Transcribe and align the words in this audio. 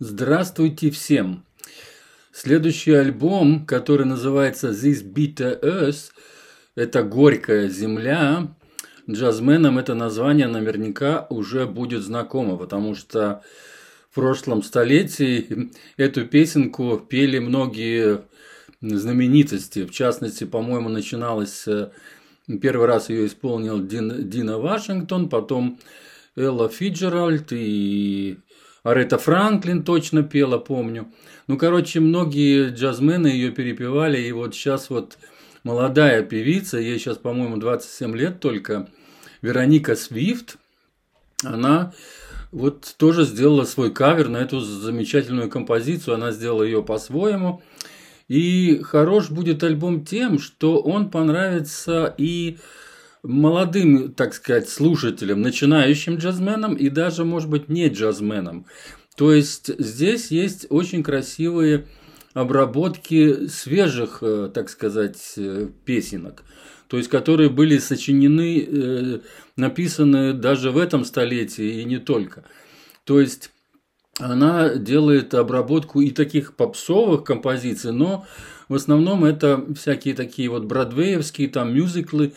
Здравствуйте 0.00 0.90
всем! 0.92 1.44
Следующий 2.30 2.92
альбом, 2.92 3.66
который 3.66 4.06
называется 4.06 4.70
This 4.70 5.02
Bitter 5.02 5.60
Earth, 5.60 6.12
это 6.76 7.02
«Горькая 7.02 7.68
земля», 7.68 8.54
джазменам 9.10 9.76
это 9.76 9.94
название 9.94 10.46
наверняка 10.46 11.26
уже 11.30 11.66
будет 11.66 12.02
знакомо, 12.02 12.56
потому 12.56 12.94
что 12.94 13.42
в 14.08 14.14
прошлом 14.14 14.62
столетии 14.62 15.72
эту 15.96 16.26
песенку 16.26 16.98
пели 16.98 17.40
многие 17.40 18.22
знаменитости. 18.80 19.84
В 19.84 19.90
частности, 19.90 20.44
по-моему, 20.44 20.88
начиналось 20.88 21.66
э, 21.66 21.90
Первый 22.62 22.86
раз 22.86 23.10
ее 23.10 23.26
исполнил 23.26 23.84
Дин, 23.84 24.30
Дина 24.30 24.58
Вашингтон, 24.58 25.28
потом 25.28 25.80
Элла 26.36 26.68
Фиджеральд 26.68 27.48
и 27.50 28.38
Арета 28.82 29.18
Франклин 29.18 29.82
точно 29.82 30.22
пела, 30.22 30.58
помню. 30.58 31.08
Ну, 31.46 31.56
короче, 31.58 32.00
многие 32.00 32.70
джазмены 32.70 33.28
ее 33.28 33.50
перепевали, 33.50 34.20
и 34.20 34.32
вот 34.32 34.54
сейчас 34.54 34.90
вот 34.90 35.18
молодая 35.64 36.22
певица, 36.22 36.78
ей 36.78 36.98
сейчас, 36.98 37.18
по-моему, 37.18 37.56
27 37.56 38.16
лет 38.16 38.40
только, 38.40 38.88
Вероника 39.42 39.96
Свифт, 39.96 40.56
она 41.44 41.92
вот 42.50 42.94
тоже 42.96 43.24
сделала 43.24 43.64
свой 43.64 43.92
кавер 43.92 44.28
на 44.28 44.38
эту 44.38 44.60
замечательную 44.60 45.50
композицию, 45.50 46.14
она 46.14 46.32
сделала 46.32 46.62
ее 46.62 46.82
по-своему. 46.82 47.62
И 48.28 48.80
хорош 48.82 49.30
будет 49.30 49.62
альбом 49.62 50.04
тем, 50.04 50.38
что 50.38 50.80
он 50.80 51.10
понравится 51.10 52.14
и 52.18 52.58
молодым, 53.28 54.12
так 54.14 54.32
сказать, 54.32 54.70
слушателям, 54.70 55.42
начинающим 55.42 56.16
джазменам 56.16 56.74
и 56.74 56.88
даже, 56.88 57.26
может 57.26 57.50
быть, 57.50 57.68
не 57.68 57.88
джазменам. 57.88 58.64
То 59.16 59.34
есть 59.34 59.70
здесь 59.78 60.30
есть 60.30 60.66
очень 60.70 61.02
красивые 61.02 61.86
обработки 62.32 63.46
свежих, 63.48 64.18
э, 64.22 64.50
так 64.52 64.70
сказать, 64.70 65.34
э, 65.36 65.68
песенок, 65.84 66.42
то 66.86 66.96
есть 66.96 67.10
которые 67.10 67.50
были 67.50 67.76
сочинены, 67.78 68.66
э, 68.66 69.18
написаны 69.56 70.32
даже 70.32 70.70
в 70.70 70.78
этом 70.78 71.04
столетии 71.04 71.82
и 71.82 71.84
не 71.84 71.98
только. 71.98 72.44
То 73.04 73.20
есть 73.20 73.50
она 74.18 74.74
делает 74.74 75.34
обработку 75.34 76.00
и 76.00 76.10
таких 76.12 76.54
попсовых 76.54 77.24
композиций, 77.24 77.92
но 77.92 78.26
в 78.68 78.74
основном 78.74 79.24
это 79.24 79.66
всякие 79.74 80.14
такие 80.14 80.48
вот 80.48 80.64
бродвеевские 80.64 81.48
там 81.48 81.74
мюзиклы 81.74 82.32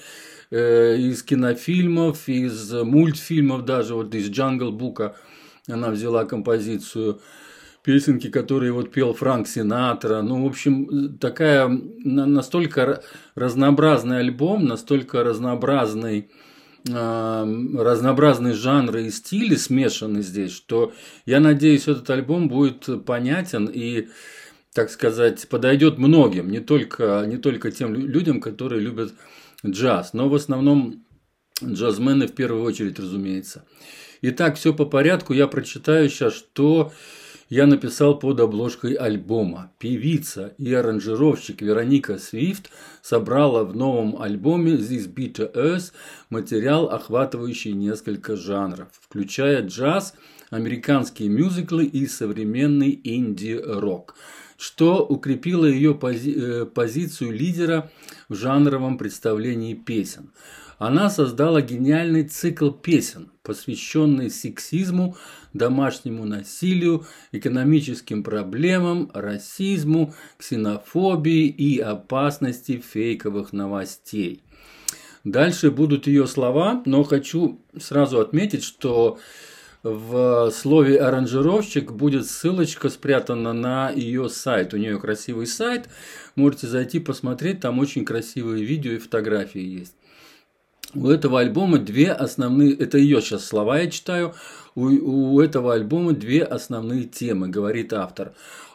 э, 0.51 0.97
из 0.97 1.23
кинофильмов, 1.23 2.29
из 2.29 2.71
мультфильмов 2.71 3.65
даже, 3.65 3.95
вот 3.95 4.13
из 4.13 4.29
Джангл 4.29 4.71
Бука 4.71 5.15
она 5.67 5.89
взяла 5.89 6.25
композицию 6.25 7.21
песенки, 7.83 8.29
которые 8.29 8.71
вот 8.71 8.91
пел 8.91 9.13
Франк 9.13 9.47
Синатра. 9.47 10.21
Ну, 10.21 10.43
в 10.43 10.47
общем, 10.47 11.17
такая 11.17 11.67
настолько 11.67 13.03
разнообразный 13.35 14.19
альбом, 14.19 14.65
настолько 14.65 15.23
разнообразный 15.23 16.29
разнообразные 16.83 18.53
жанры 18.55 19.05
и 19.05 19.11
стили 19.11 19.53
смешаны 19.53 20.23
здесь, 20.23 20.51
что 20.51 20.93
я 21.27 21.39
надеюсь, 21.39 21.87
этот 21.87 22.09
альбом 22.09 22.47
будет 22.47 23.05
понятен 23.05 23.69
и, 23.71 24.07
так 24.73 24.89
сказать, 24.89 25.47
подойдет 25.47 25.99
многим, 25.99 26.49
не 26.49 26.59
только, 26.59 27.23
не 27.27 27.37
только 27.37 27.69
тем 27.69 27.93
людям, 27.93 28.41
которые 28.41 28.81
любят 28.81 29.13
джаз, 29.65 30.13
но 30.13 30.29
в 30.29 30.35
основном 30.35 31.05
джазмены 31.63 32.27
в 32.27 32.33
первую 32.33 32.63
очередь, 32.63 32.99
разумеется. 32.99 33.65
Итак, 34.21 34.55
все 34.55 34.73
по 34.73 34.85
порядку, 34.85 35.33
я 35.33 35.47
прочитаю 35.47 36.09
сейчас, 36.09 36.33
что 36.33 36.91
я 37.51 37.67
написал 37.67 38.17
под 38.17 38.39
обложкой 38.39 38.93
альбома. 38.93 39.73
Певица 39.77 40.53
и 40.57 40.73
аранжировщик 40.73 41.61
Вероника 41.61 42.17
Свифт 42.17 42.69
собрала 43.01 43.65
в 43.65 43.75
новом 43.75 44.21
альбоме 44.21 44.73
This 44.73 45.13
Bitter 45.13 45.53
Earth 45.53 45.91
материал, 46.29 46.85
охватывающий 46.89 47.73
несколько 47.73 48.37
жанров, 48.37 48.87
включая 49.01 49.67
джаз, 49.67 50.13
американские 50.49 51.27
мюзиклы 51.27 51.85
и 51.85 52.07
современный 52.07 52.99
инди-рок, 53.03 54.15
что 54.61 55.03
укрепило 55.03 55.65
ее 55.65 55.95
пози 55.95 56.35
э, 56.37 56.65
позицию 56.67 57.31
лидера 57.31 57.89
в 58.29 58.35
жанровом 58.35 58.99
представлении 58.99 59.73
песен. 59.73 60.29
Она 60.77 61.09
создала 61.09 61.61
гениальный 61.61 62.27
цикл 62.27 62.69
песен, 62.69 63.31
посвященный 63.41 64.29
сексизму, 64.29 65.17
домашнему 65.53 66.25
насилию, 66.25 67.07
экономическим 67.31 68.21
проблемам, 68.23 69.09
расизму, 69.15 70.13
ксенофобии 70.37 71.47
и 71.47 71.79
опасности 71.79 72.77
фейковых 72.77 73.53
новостей. 73.53 74.43
Дальше 75.23 75.71
будут 75.71 76.05
ее 76.05 76.27
слова, 76.27 76.83
но 76.85 77.01
хочу 77.03 77.59
сразу 77.79 78.19
отметить, 78.19 78.63
что 78.63 79.17
в 79.83 80.51
слове 80.51 80.99
аранжировщик 80.99 81.91
будет 81.91 82.27
ссылочка 82.27 82.89
спрятана 82.89 83.51
на 83.51 83.89
ее 83.89 84.29
сайт. 84.29 84.73
У 84.73 84.77
нее 84.77 84.99
красивый 84.99 85.47
сайт. 85.47 85.89
Можете 86.35 86.67
зайти 86.67 86.99
посмотреть, 86.99 87.61
там 87.61 87.79
очень 87.79 88.05
красивые 88.05 88.63
видео 88.63 88.91
и 88.91 88.97
фотографии 88.99 89.61
есть. 89.61 89.95
У 90.93 91.07
этого 91.07 91.39
альбома 91.39 91.79
две 91.79 92.11
основные, 92.11 92.73
это 92.73 92.97
ее 92.97 93.21
сейчас 93.21 93.45
слова 93.45 93.79
я 93.79 93.89
читаю, 93.89 94.35
у, 94.75 94.87
у 94.87 95.41
этого 95.41 95.73
альбома 95.73 96.11
две 96.11 96.43
основные 96.43 97.05
темы, 97.05 97.47
говорит 97.47 97.93
автор. 97.93 98.33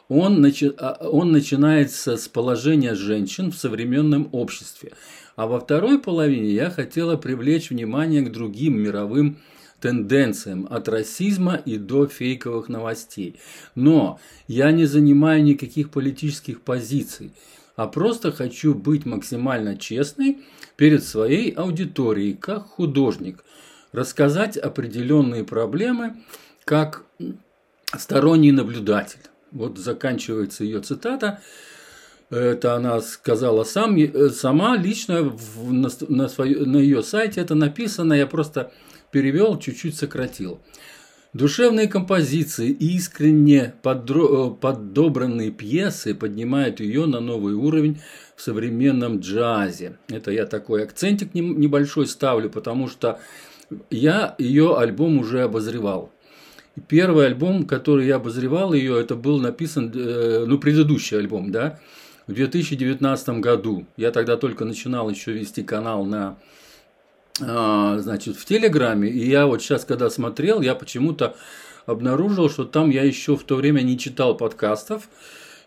Он, 0.09 0.41
начи, 0.41 0.73
а, 0.79 1.09
он 1.09 1.31
начинается 1.31 2.17
с 2.17 2.27
положения 2.27 2.95
женщин 2.95 3.53
в 3.53 3.57
современном 3.57 4.29
обществе. 4.33 4.93
А 5.35 5.47
во 5.47 5.61
второй 5.61 5.99
половине 5.99 6.51
я 6.51 6.71
хотела 6.71 7.17
привлечь 7.17 7.71
внимание 7.71 8.23
к 8.23 8.33
другим 8.33 8.79
мировым 8.81 9.37
тенденциям 9.87 10.67
от 10.69 10.89
расизма 10.89 11.55
и 11.55 11.79
до 11.79 12.09
фейковых 12.09 12.69
новостей. 12.69 13.37
Но 13.77 14.19
я 14.49 14.73
не 14.73 14.85
занимаю 14.85 15.45
никаких 15.45 15.91
политических 15.91 16.61
позиций 16.61 17.31
а 17.77 17.87
просто 17.87 18.33
хочу 18.33 18.75
быть 18.75 19.05
максимально 19.05 19.77
честной 19.77 20.39
перед 20.77 21.05
своей 21.05 21.51
аудиторией, 21.51 22.33
как 22.33 22.67
художник, 22.67 23.45
рассказать 23.93 24.57
определенные 24.57 25.45
проблемы, 25.45 26.17
как 26.65 27.05
сторонний 27.99 28.51
наблюдатель. 28.51 29.21
Вот 29.53 29.77
заканчивается 29.77 30.65
ее 30.65 30.81
цитата. 30.81 31.43
Это 32.31 32.75
она 32.75 33.03
сказала 33.03 33.63
сам, 33.65 33.97
сама 34.31 34.77
лично 34.79 35.23
в, 35.23 35.71
на, 35.71 35.91
на, 36.09 36.29
свое, 36.29 36.65
на 36.65 36.79
ее 36.79 37.03
сайте 37.03 37.43
это 37.43 37.55
написано, 37.55 38.15
я 38.15 38.27
просто 38.27 38.73
перевел, 39.11 39.59
чуть-чуть 39.59 39.97
сократил. 39.97 40.61
Душевные 41.33 41.87
композиции 41.87 42.71
и 42.71 42.97
искренне 42.97 43.75
подро... 43.83 44.51
подобранные 44.53 45.51
пьесы 45.51 46.15
поднимают 46.15 46.81
ее 46.81 47.05
на 47.05 47.21
новый 47.21 47.53
уровень 47.53 48.01
в 48.37 48.41
современном 48.43 49.19
джазе. 49.19 49.99
Это 50.09 50.31
я 50.31 50.47
такой 50.47 50.85
акцентик 50.85 51.35
небольшой 51.35 52.07
ставлю, 52.07 52.49
потому 52.49 52.89
что 52.89 53.21
я 53.91 54.35
ее 54.39 54.79
альбом 54.79 55.19
уже 55.19 55.43
обозревал. 55.43 56.11
Первый 56.89 57.27
альбом, 57.27 57.67
который 57.67 58.07
я 58.07 58.17
обозревал 58.17 58.73
ее, 58.73 59.01
это 59.01 59.15
был 59.15 59.39
написан, 59.39 59.93
э, 59.95 60.45
ну, 60.47 60.59
предыдущий 60.59 61.19
альбом, 61.19 61.51
да, 61.51 61.81
в 62.27 62.33
2019 62.33 63.41
году. 63.41 63.87
Я 63.97 64.11
тогда 64.11 64.37
только 64.37 64.65
начинал 64.65 65.09
еще 65.11 65.33
вести 65.33 65.63
канал 65.63 66.05
на 66.05 66.39
значит, 67.39 68.37
в 68.37 68.45
Телеграме. 68.45 69.09
И 69.09 69.29
я 69.29 69.47
вот 69.47 69.63
сейчас, 69.63 69.85
когда 69.85 70.11
смотрел, 70.11 70.61
я 70.61 70.75
почему-то 70.75 71.37
обнаружил, 71.87 72.51
что 72.51 72.65
там 72.65 72.91
я 72.91 73.03
еще 73.03 73.37
в 73.37 73.45
то 73.45 73.57
время 73.57 73.83
не 73.83 73.99
читал 73.99 74.37
подкастов. 74.37 75.09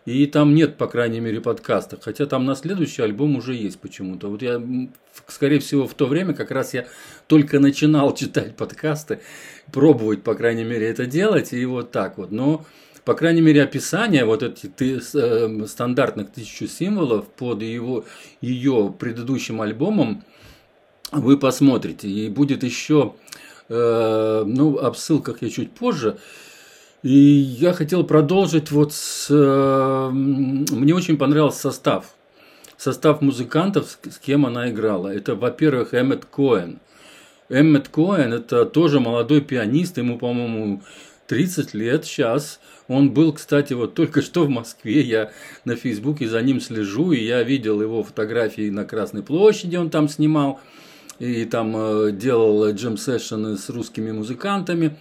И 0.06 0.26
там 0.26 0.54
нет, 0.54 0.76
по 0.76 0.86
крайней 0.86 1.20
мере, 1.20 1.40
подкастов. 1.40 2.00
Хотя 2.02 2.26
там 2.26 2.46
на 2.46 2.54
следующий 2.54 3.02
альбом 3.02 3.36
уже 3.36 3.54
есть 3.54 3.78
почему-то. 3.80 4.28
Вот 4.28 4.40
я, 4.40 4.60
скорее 5.26 5.58
всего, 5.60 5.86
в 5.86 5.94
то 5.94 6.06
время 6.06 6.32
как 6.34 6.50
раз 6.50 6.72
я 6.72 6.86
только 7.26 7.60
начинал 7.60 8.14
читать 8.16 8.56
подкасты, 8.56 9.20
пробовать, 9.72 10.22
по 10.22 10.34
крайней 10.34 10.64
мере, 10.64 10.88
это 10.88 11.06
делать. 11.06 11.52
И 11.52 11.64
вот 11.66 11.92
так 11.92 12.16
вот. 12.16 12.30
Но, 12.30 12.64
по 13.04 13.14
крайней 13.14 13.42
мере, 13.42 13.62
описание 13.62 14.24
вот 14.24 14.42
этих 14.42 15.14
э, 15.14 15.66
стандартных 15.66 16.32
тысячу 16.32 16.66
символов 16.66 17.28
под 17.28 17.62
его, 17.62 18.04
ее 18.40 18.94
предыдущим 18.98 19.60
альбомом 19.60 20.24
вы 21.12 21.36
посмотрите. 21.36 22.08
И 22.08 22.28
будет 22.28 22.62
еще, 22.62 23.14
э, 23.68 24.44
ну, 24.46 24.78
об 24.78 24.96
ссылках 24.96 25.42
я 25.42 25.50
чуть 25.50 25.72
позже. 25.72 26.18
И 27.02 27.10
я 27.10 27.72
хотел 27.72 28.04
продолжить 28.04 28.70
вот 28.70 28.92
с... 28.92 29.28
Э, 29.30 30.10
мне 30.10 30.94
очень 30.94 31.16
понравился 31.16 31.60
состав. 31.60 32.14
Состав 32.76 33.20
музыкантов, 33.20 33.98
с 34.10 34.18
кем 34.18 34.46
она 34.46 34.70
играла. 34.70 35.08
Это, 35.08 35.34
во-первых, 35.34 35.94
Эммет 35.94 36.24
Коэн. 36.24 36.78
Эммет 37.48 37.88
Коэн– 37.88 38.32
это 38.34 38.64
тоже 38.64 39.00
молодой 39.00 39.40
пианист, 39.40 39.98
ему, 39.98 40.18
по-моему, 40.18 40.82
30 41.26 41.74
лет 41.74 42.04
сейчас. 42.04 42.60
Он 42.88 43.10
был, 43.10 43.32
кстати, 43.32 43.72
вот 43.72 43.94
только 43.94 44.22
что 44.22 44.44
в 44.44 44.48
Москве, 44.48 45.00
я 45.00 45.30
на 45.64 45.76
Фейсбуке 45.76 46.26
за 46.26 46.42
ним 46.42 46.60
слежу, 46.60 47.12
и 47.12 47.22
я 47.22 47.42
видел 47.42 47.80
его 47.80 48.02
фотографии 48.02 48.70
на 48.70 48.84
Красной 48.84 49.22
площади, 49.22 49.76
он 49.76 49.90
там 49.90 50.08
снимал, 50.08 50.60
и 51.20 51.44
там 51.44 51.76
э, 51.76 52.12
делал 52.12 52.72
джем-сессионы 52.72 53.56
с 53.56 53.68
русскими 53.68 54.10
музыкантами, 54.10 54.96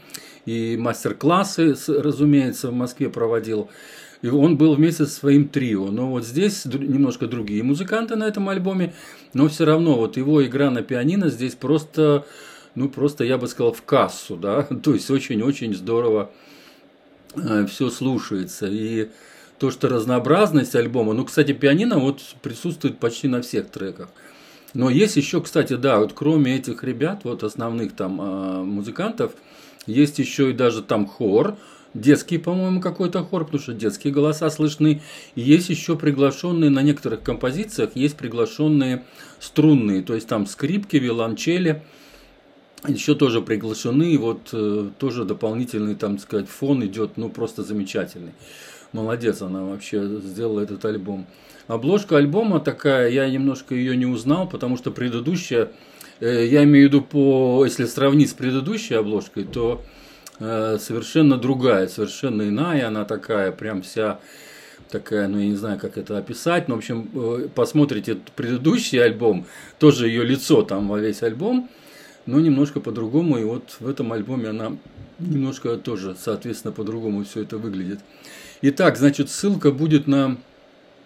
и 0.45 0.77
мастер-классы, 0.77 1.75
разумеется, 1.87 2.69
в 2.69 2.73
Москве 2.73 3.09
проводил. 3.09 3.69
И 4.21 4.27
он 4.27 4.57
был 4.57 4.75
вместе 4.75 5.05
со 5.05 5.11
своим 5.11 5.47
трио. 5.47 5.91
Но 5.91 6.11
вот 6.11 6.25
здесь 6.25 6.65
немножко 6.65 7.27
другие 7.27 7.63
музыканты 7.63 8.17
на 8.17 8.25
этом 8.25 8.49
альбоме, 8.49 8.93
но 9.33 9.47
все 9.47 9.63
равно 9.63 9.95
вот 9.95 10.17
его 10.17 10.45
игра 10.45 10.69
на 10.69 10.81
пианино 10.81 11.29
здесь 11.29 11.55
просто, 11.55 12.25
ну 12.75 12.89
просто 12.89 13.23
я 13.23 13.37
бы 13.37 13.47
сказал 13.47 13.71
в 13.71 13.81
кассу, 13.83 14.35
да, 14.35 14.63
то 14.83 14.93
есть 14.93 15.09
очень-очень 15.09 15.73
здорово 15.73 16.31
э, 17.35 17.65
все 17.67 17.89
слушается. 17.89 18.67
И 18.67 19.09
то, 19.57 19.71
что 19.71 19.87
разнообразность 19.87 20.75
альбома, 20.75 21.13
ну, 21.13 21.23
кстати, 21.23 21.53
пианино 21.53 21.99
вот 21.99 22.21
присутствует 22.41 22.97
почти 22.97 23.29
на 23.29 23.41
всех 23.41 23.69
треках. 23.69 24.09
Но 24.73 24.89
есть 24.89 25.15
еще, 25.15 25.41
кстати, 25.41 25.73
да, 25.73 25.99
вот 25.99 26.13
кроме 26.13 26.57
этих 26.57 26.83
ребят, 26.83 27.21
вот 27.23 27.43
основных 27.43 27.93
там 27.93 28.21
э, 28.21 28.63
музыкантов, 28.63 29.33
есть 29.85 30.19
еще 30.19 30.51
и 30.51 30.53
даже 30.53 30.83
там 30.83 31.07
хор, 31.07 31.57
детский, 31.93 32.37
по-моему, 32.37 32.81
какой-то 32.81 33.23
хор, 33.23 33.45
потому 33.45 33.61
что 33.61 33.73
детские 33.73 34.13
голоса 34.13 34.49
слышны. 34.49 35.01
И 35.35 35.41
есть 35.41 35.69
еще 35.69 35.95
приглашенные 35.95 36.69
на 36.69 36.81
некоторых 36.81 37.23
композициях, 37.23 37.91
есть 37.95 38.15
приглашенные 38.15 39.03
струнные, 39.39 40.03
то 40.03 40.13
есть 40.13 40.27
там 40.27 40.45
скрипки, 40.45 40.97
виолончели, 40.97 41.83
еще 42.87 43.15
тоже 43.15 43.41
приглашены, 43.41 44.13
и 44.13 44.17
вот 44.17 44.49
э, 44.53 44.89
тоже 44.99 45.25
дополнительный, 45.25 45.95
там 45.95 46.17
сказать, 46.19 46.47
фон 46.47 46.85
идет, 46.85 47.17
ну 47.17 47.29
просто 47.29 47.63
замечательный. 47.63 48.33
Молодец 48.91 49.41
она 49.41 49.63
вообще 49.63 50.05
сделала 50.19 50.61
этот 50.61 50.83
альбом. 50.85 51.27
Обложка 51.67 52.17
альбома 52.17 52.59
такая, 52.59 53.09
я 53.09 53.29
немножко 53.29 53.75
ее 53.75 53.95
не 53.95 54.05
узнал, 54.05 54.49
потому 54.49 54.77
что 54.77 54.91
предыдущая, 54.91 55.69
э, 56.19 56.45
я 56.47 56.63
имею 56.63 56.89
в 56.89 56.93
виду 56.93 57.01
по, 57.01 57.63
если 57.65 57.85
сравнить 57.85 58.31
с 58.31 58.33
предыдущей 58.33 58.95
обложкой, 58.95 59.43
то 59.43 59.81
Э, 60.39 60.77
совершенно 60.79 61.37
другая, 61.37 61.87
совершенно 61.87 62.43
иная, 62.43 62.87
она 62.87 63.03
такая, 63.03 63.51
прям 63.51 63.81
вся 63.81 64.19
такая, 64.89 65.27
ну 65.27 65.37
я 65.37 65.47
не 65.47 65.55
знаю, 65.55 65.77
как 65.77 65.97
это 65.97 66.17
описать, 66.17 66.69
но 66.69 66.75
в 66.75 66.77
общем, 66.77 67.09
э, 67.13 67.49
посмотрите 67.53 68.17
предыдущий 68.37 69.03
альбом, 69.03 69.45
тоже 69.79 70.07
ее 70.07 70.23
лицо 70.23 70.61
там 70.61 70.87
во 70.87 70.97
весь 70.99 71.23
альбом, 71.23 71.69
но 72.29 72.39
немножко 72.39 72.79
по-другому, 72.79 73.37
и 73.37 73.43
вот 73.43 73.77
в 73.79 73.87
этом 73.87 74.13
альбоме 74.13 74.49
она 74.49 74.77
немножко 75.19 75.77
тоже, 75.77 76.15
соответственно, 76.19 76.71
по-другому 76.71 77.23
все 77.23 77.43
это 77.43 77.57
выглядит. 77.57 77.99
Итак, 78.61 78.97
значит, 78.97 79.29
ссылка 79.29 79.71
будет 79.71 80.07
на 80.07 80.37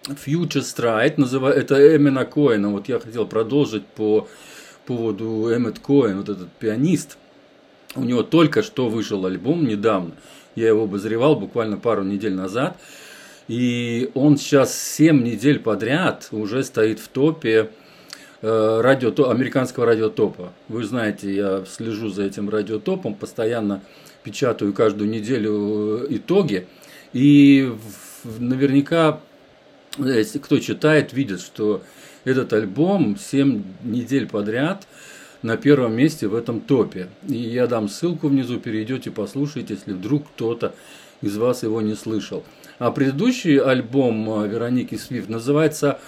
Future 0.06 0.62
Stride, 0.62 1.14
называю, 1.16 1.54
это 1.54 1.96
Эмина 1.96 2.24
Коэна, 2.24 2.70
вот 2.70 2.88
я 2.88 2.98
хотел 2.98 3.26
продолжить 3.26 3.86
по 3.86 4.28
поводу 4.86 5.48
Эммет 5.52 5.78
Коэн, 5.78 6.18
вот 6.18 6.28
этот 6.28 6.50
пианист– 6.52 7.18
у 7.96 8.02
него 8.02 8.22
только 8.22 8.62
что 8.62 8.88
вышел 8.88 9.24
альбом 9.24 9.66
недавно. 9.66 10.12
Я 10.56 10.68
его 10.68 10.84
обозревал 10.84 11.36
буквально 11.36 11.76
пару 11.76 12.02
недель 12.02 12.34
назад. 12.34 12.76
И 13.46 14.10
он 14.14 14.36
сейчас 14.36 14.76
7 14.76 15.22
недель 15.22 15.58
подряд 15.58 16.28
уже 16.30 16.64
стоит 16.64 16.98
в 16.98 17.08
топе 17.08 17.70
радио, 18.44 19.30
американского 19.30 19.86
радиотопа. 19.86 20.52
Вы 20.68 20.84
знаете, 20.84 21.34
я 21.34 21.64
слежу 21.66 22.08
за 22.08 22.24
этим 22.24 22.50
радиотопом, 22.50 23.14
постоянно 23.14 23.82
печатаю 24.22 24.72
каждую 24.72 25.10
неделю 25.10 26.04
э, 26.04 26.06
итоги. 26.10 26.66
И 27.12 27.72
наверняка, 28.38 29.20
если 29.98 30.38
кто 30.38 30.58
читает, 30.58 31.12
видит, 31.12 31.40
что 31.40 31.82
этот 32.24 32.52
альбом 32.52 33.16
7 33.16 33.62
недель 33.82 34.28
подряд– 34.28 34.86
на 35.44 35.58
первом 35.58 35.94
месте 35.94 36.26
в 36.26 36.34
этом 36.34 36.60
топе. 36.62 37.08
И 37.28 37.36
я 37.36 37.66
дам 37.66 37.88
ссылку 37.90 38.28
внизу, 38.28 38.58
перейдете, 38.58 39.10
послушайте, 39.10 39.74
если 39.74 39.92
вдруг 39.92 40.26
кто-то 40.28 40.74
из 41.20 41.36
вас 41.36 41.62
его 41.62 41.82
не 41.82 41.94
слышал. 41.94 42.42
А 42.78 42.90
предыдущий 42.90 43.58
альбом 43.58 44.42
э, 44.42 44.48
Вероники 44.48 44.94
Свифт 44.94 45.28
называется 45.28 45.98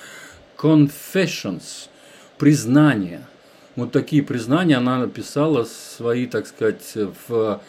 Confessions, 0.57 1.91
признание. 2.39 3.27
Вот 3.75 3.93
такие 3.93 4.23
признания 4.23 4.77
она 4.77 4.99
написала 4.99 5.65
свои, 5.65 6.27
так 6.27 6.47
сказать, 6.47 6.97
в 7.29 7.61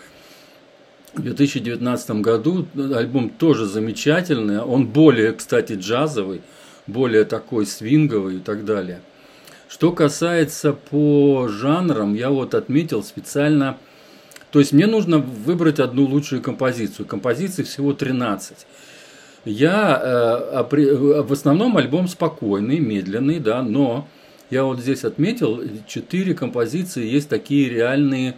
2019 1.15 2.11
году. 2.21 2.65
Альбом 2.75 3.29
тоже 3.29 3.65
замечательный. 3.65 4.59
Он 4.59 4.87
более, 4.87 5.33
кстати, 5.33 5.73
джазовый, 5.73 6.41
более 6.85 7.25
такой 7.25 7.65
свинговый 7.65 8.37
и 8.37 8.39
так 8.39 8.65
далее. 8.65 9.01
Что 9.67 9.91
касается 9.91 10.71
по 10.71 11.49
жанрам, 11.49 12.13
я 12.13 12.29
вот 12.29 12.55
отметил 12.55 13.03
специально, 13.03 13.77
то 14.51 14.59
есть 14.59 14.71
мне 14.71 14.87
нужно 14.87 15.17
выбрать 15.17 15.79
одну 15.79 16.05
лучшую 16.05 16.41
композицию. 16.41 17.05
Композиций 17.05 17.65
всего 17.65 17.91
13. 17.93 18.65
Я 19.43 20.01
э, 20.61 21.21
в 21.21 21.33
основном 21.33 21.75
альбом 21.77 22.07
спокойный, 22.07 22.79
медленный, 22.79 23.39
да, 23.39 23.61
но 23.61 24.07
я 24.49 24.63
вот 24.63 24.79
здесь 24.79 25.03
отметил, 25.03 25.61
четыре 25.87 26.33
композиции 26.33 27.05
есть 27.05 27.29
такие 27.29 27.69
реальные 27.69 28.37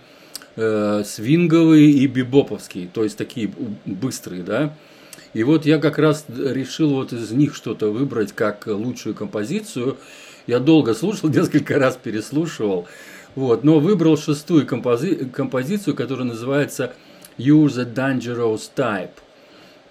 э, 0.55 1.03
свинговые 1.05 1.89
и 1.91 2.07
бибоповские, 2.07 2.87
то 2.87 3.03
есть 3.03 3.17
такие 3.17 3.51
быстрые, 3.85 4.43
да. 4.43 4.75
И 5.33 5.43
вот 5.43 5.65
я 5.65 5.77
как 5.77 5.99
раз 5.99 6.25
решил 6.27 6.95
вот 6.95 7.13
из 7.13 7.31
них 7.31 7.55
что-то 7.55 7.91
выбрать 7.91 8.33
как 8.33 8.65
лучшую 8.65 9.13
композицию. 9.13 9.97
Я 10.47 10.59
долго 10.59 10.93
слушал, 10.93 11.29
несколько 11.33 11.77
раз 11.77 11.97
переслушивал. 12.01 12.87
Вот, 13.35 13.63
но 13.63 13.79
выбрал 13.79 14.17
шестую 14.17 14.65
компози- 14.65 15.29
композицию, 15.29 15.95
которая 15.95 16.25
называется 16.25 16.93
You're 17.37 17.67
the 17.67 17.93
Dangerous 17.93 18.71
Type. 18.75 19.11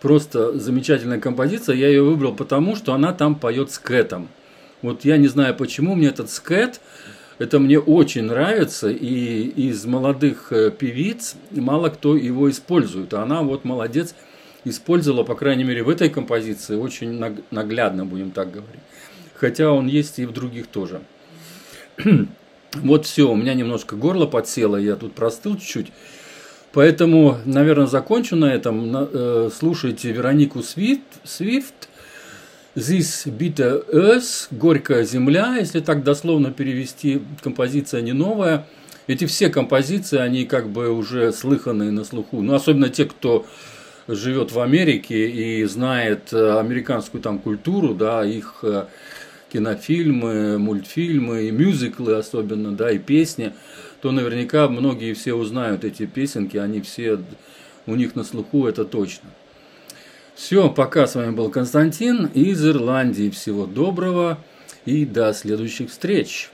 Просто 0.00 0.58
замечательная 0.58 1.20
композиция. 1.20 1.76
Я 1.76 1.88
ее 1.88 2.02
выбрал 2.02 2.34
потому, 2.34 2.74
что 2.74 2.92
она 2.92 3.12
там 3.12 3.36
поет 3.36 3.70
скетом. 3.70 4.28
Вот 4.82 5.04
я 5.04 5.16
не 5.16 5.28
знаю 5.28 5.54
почему, 5.54 5.94
мне 5.94 6.08
этот 6.08 6.30
скет, 6.30 6.80
это 7.38 7.58
мне 7.58 7.78
очень 7.78 8.24
нравится, 8.24 8.88
и 8.88 9.42
из 9.44 9.84
молодых 9.84 10.52
э, 10.52 10.70
певиц 10.70 11.36
мало 11.50 11.88
кто 11.88 12.16
его 12.16 12.50
использует. 12.50 13.14
А 13.14 13.22
она 13.22 13.42
вот 13.42 13.64
молодец, 13.64 14.14
использовала, 14.64 15.24
по 15.24 15.34
крайней 15.34 15.64
мере, 15.64 15.82
в 15.82 15.88
этой 15.88 16.10
композиции 16.10 16.76
очень 16.76 17.18
наглядно, 17.50 18.04
будем 18.04 18.30
так 18.30 18.50
говорить 18.50 18.80
хотя 19.38 19.70
он 19.72 19.86
есть 19.86 20.18
и 20.18 20.26
в 20.26 20.32
других 20.32 20.66
тоже. 20.66 21.00
вот 22.74 23.06
все, 23.06 23.30
у 23.30 23.36
меня 23.36 23.54
немножко 23.54 23.96
горло 23.96 24.26
подсело, 24.26 24.76
я 24.76 24.96
тут 24.96 25.14
простыл 25.14 25.56
чуть-чуть. 25.56 25.92
Поэтому, 26.72 27.38
наверное, 27.44 27.86
закончу 27.86 28.36
на 28.36 28.52
этом. 28.52 28.94
Э, 28.94 29.50
слушайте 29.56 30.12
Веронику 30.12 30.62
Свифт, 30.62 31.02
Свифт 31.24 31.88
This 32.78 33.26
Bitter 33.26 33.84
Earth, 33.92 34.46
Горькая 34.52 35.02
земля, 35.02 35.56
если 35.56 35.80
так 35.80 36.04
дословно 36.04 36.52
перевести, 36.52 37.20
композиция 37.42 38.02
не 38.02 38.12
новая. 38.12 38.68
Эти 39.08 39.26
все 39.26 39.48
композиции, 39.48 40.18
они 40.18 40.44
как 40.44 40.68
бы 40.68 40.88
уже 40.90 41.32
слыханные 41.32 41.90
на 41.90 42.04
слуху. 42.04 42.40
Ну, 42.40 42.54
особенно 42.54 42.88
те, 42.88 43.06
кто 43.06 43.44
живет 44.06 44.52
в 44.52 44.60
Америке 44.60 45.28
и 45.28 45.64
знает 45.64 46.32
э, 46.32 46.56
американскую 46.60 47.20
там 47.20 47.40
культуру, 47.40 47.94
да, 47.94 48.24
их 48.24 48.60
э, 48.62 48.84
кинофильмы, 49.52 50.58
мультфильмы 50.58 51.48
и 51.48 51.50
мюзиклы 51.50 52.14
особенно, 52.14 52.76
да, 52.76 52.92
и 52.92 52.98
песни, 52.98 53.54
то 54.00 54.12
наверняка 54.12 54.68
многие 54.68 55.14
все 55.14 55.34
узнают 55.34 55.82
эти 55.82 56.06
песенки, 56.06 56.56
они 56.56 56.80
все 56.80 57.18
у 57.86 57.96
них 57.96 58.14
на 58.14 58.22
слуху, 58.22 58.68
это 58.68 58.84
точно. 58.84 59.30
Все, 60.38 60.70
пока 60.70 61.08
с 61.08 61.16
вами 61.16 61.32
был 61.32 61.50
Константин 61.50 62.26
из 62.26 62.64
Ирландии. 62.64 63.28
Всего 63.28 63.66
доброго 63.66 64.38
и 64.84 65.04
до 65.04 65.32
следующих 65.34 65.90
встреч. 65.90 66.50